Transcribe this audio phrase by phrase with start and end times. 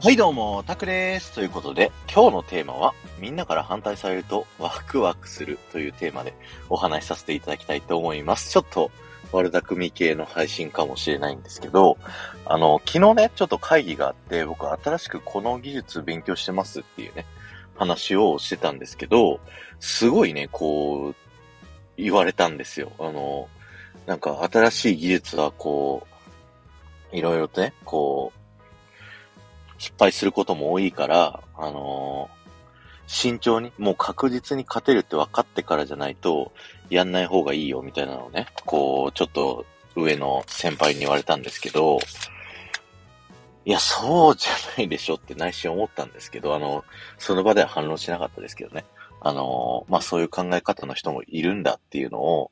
[0.00, 1.32] はいどうも、タクです。
[1.32, 6.34] ということで、今日のテーマは、みんなから反対されるとワクワクするというテーマで
[6.70, 8.52] お話しさせていただきたいと思います。
[8.52, 8.92] ちょっと、
[9.32, 11.98] 悪巧み系の配信かもしれないんですけど、
[12.46, 17.26] あの、昨日ね、ちょっと会議があって、僕新しくこの技術勉強してますっていうね、
[17.74, 19.40] 話をしてたんですけど、
[19.80, 21.14] すごいね、こう、
[21.96, 22.92] 言われたんですよ。
[23.00, 23.48] あの、
[24.06, 26.06] なんか新しい技術はこ
[27.12, 28.38] う、いろいろとね、こう、
[29.78, 32.38] 失敗することも多いから、あのー、
[33.06, 36.52] 慎重に、もう確実に勝てるって分かってからじゃないと、
[36.90, 39.64] やんない方がいいよみたいなのをね、こう、ちょっと
[39.96, 41.98] 上の先輩に言われたんですけど、
[43.64, 46.84] いや、そうじゃないでしょって内心思ったんですけど、あの、
[47.18, 48.84] その場では反論しなかったですけどね。
[49.20, 52.50] あの、まあ、そういう考え方の人もいるんだっていうのを、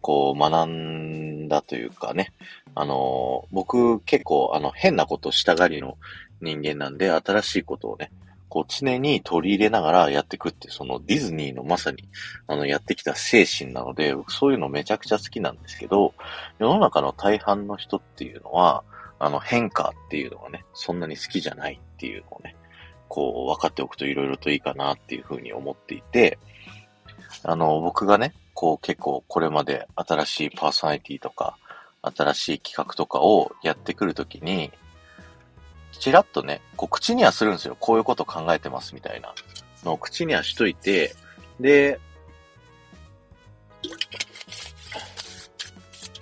[0.00, 2.32] こう、学んだというかね。
[2.74, 5.98] あの、僕結構、あの、変なことしたがりの
[6.40, 8.10] 人間なんで、新しいことをね、
[8.48, 12.08] こう常に取り入れながらやっていくって、そのディズニーのまさに、
[12.46, 16.14] あの、やってきた精神なので、僕そういうのめちゃくちゃ好きなんですけど、
[16.58, 18.84] 世の中の大半の人っていうのは、
[19.18, 22.56] あの、変化っていうのがね、そんなに好きじゃないっていうのをね、
[23.08, 26.38] こう、分かっておくと色々といいかなっていうふうに思っていて、
[27.42, 31.58] あの、僕がね、こう結構これまで新しいパーソナリティとか、
[32.02, 34.72] 新しい企画とかをやってくるときに、
[35.98, 37.76] ちらっとね、こう口にはするんですよ。
[37.78, 39.34] こういうこと考えてますみたいな
[39.84, 41.14] のを口にはしといて、
[41.60, 41.98] で、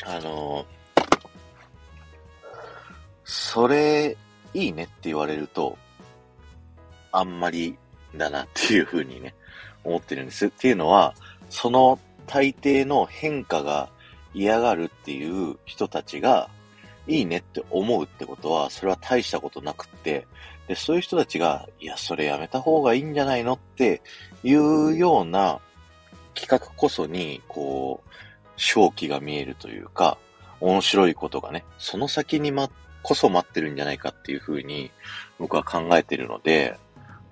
[0.06, 0.66] あの
[3.24, 4.16] それ、
[4.52, 5.78] いいねって言われると、
[7.12, 7.76] あんまり
[8.16, 9.34] だなっていうふうにね、
[9.84, 10.46] 思ってるんです。
[10.46, 11.14] っていうのは、
[11.50, 13.90] その大抵の変化が
[14.34, 16.50] 嫌がるっていう人たちが、
[17.06, 20.26] いいねって思うってことは、それは大したことなくって、
[20.68, 24.02] で、そういう人たちが、いや、それやめた方がいいんじゃないのって
[24.42, 25.60] いうような
[26.34, 28.10] 企画こそに、こう、
[28.56, 30.18] 正気が見えるというか、
[30.60, 32.70] 面白いことがね、その先にま、
[33.02, 34.90] こそ待ってるんじゃないかっていうふうに
[35.38, 36.78] 僕は考えてるので、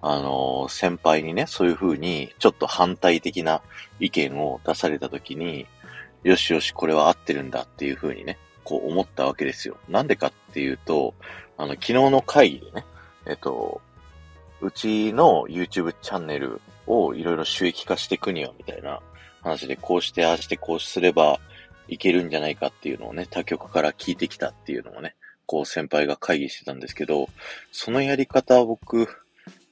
[0.03, 3.63] あの、先輩にね、そういうふうにちょっと反対的な
[3.99, 5.67] 意見を出されたときに、
[6.25, 9.77] よしよし、これは合ってるんだっていうふうにね、こう思ったわけですよ。
[9.89, 11.15] なんでかっていうと、
[11.57, 12.85] あの、昨日の会議でね、
[13.27, 13.81] えっと、
[14.61, 19.01] うちの YouTube チャンネルをいろいろ収益化していくには、みたいな
[19.43, 21.41] 話で、こうして、ああして、こうすれば
[21.89, 25.15] いけるんじゃないかっていうのをね、他局から聞いてきたっていうのをね、
[25.47, 27.29] こう先輩が会議してたんですけど、
[27.73, 29.09] そのやり方は僕、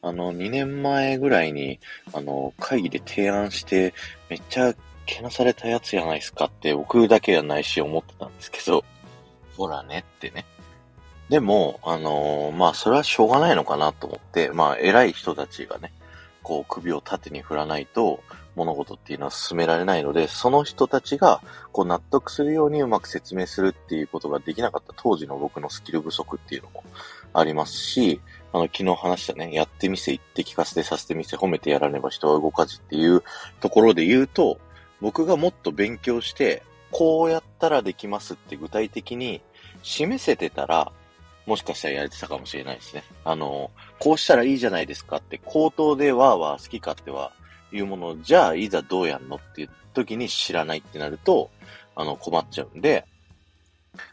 [0.03, 1.79] あの、2年前ぐらいに、
[2.13, 3.95] あの、会議で提案して、
[4.29, 4.75] めっちゃ
[5.11, 8.85] けなされたやつやないすかって僕だけはないし思ってたんですけど、
[9.57, 10.45] ほらねってね。
[11.29, 15.93] でも、あのー、まあ、それはしょうがないのかなと思って、まあ、偉い人たちがね、
[16.43, 18.21] こう、首を縦に振らないと、
[18.57, 21.41] 物事っていうのは進められないので、その人たちが、
[21.71, 26.83] こう、納得するようにうまく説明するっていうことができなかった当時の僕のスキル不足っていうのも
[27.33, 28.21] ありますし、
[28.53, 33.23] あの、昨日話したね、やってみせ、言って聞かせてさせてみせ、褒めてやらねば人は動かずっていう
[33.61, 34.59] ところで言うと、
[35.01, 39.41] 僕がもっと勉強して、こうやったらできますって具体的に
[39.83, 40.93] 示せてたら、
[41.47, 43.03] もしかしたらやれてたかもしれないですね。
[43.25, 47.33] あの、こうしたらいいじゃないですかって、口頭でわーわー好き勝手は
[47.73, 51.51] 言うもの、じゃあいざどうやんのっていう時に知らないってなると、
[51.97, 53.05] あの、困っちゃうんで、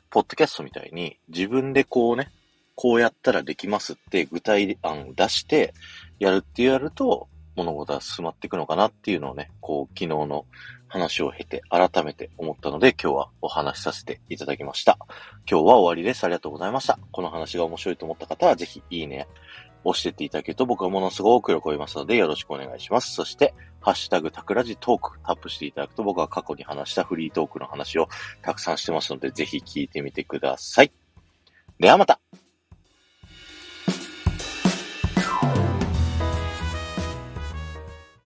[0.10, 2.32] ポッドキャストみたいに自分でこうね、
[2.76, 5.74] こうやったらできますって具体案を出して
[6.20, 10.46] やるってやると、物事は進まっていくのかなっていうのをね、こう、昨日の
[10.88, 14.98] 話を経て改めて思ったので、今日はお話しさせていただきました。
[15.50, 16.24] 今日は終わりです。
[16.24, 17.00] ありがとうございました。
[17.12, 19.28] この話が面白いと思った方は、ぜひいいね、
[19.84, 23.14] 押してっていただけると僕はものすごく喜びますので、よろしくお願いします。
[23.14, 28.10] そして、ハッシュタグタクラジトークタップしていただくと僕は過去に話したフリートークの話を
[28.42, 30.92] たくさんしてますので、ぜひ聞いてみてください。
[31.80, 32.20] ではまた